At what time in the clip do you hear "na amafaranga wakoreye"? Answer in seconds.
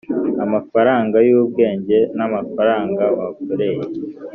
2.15-3.83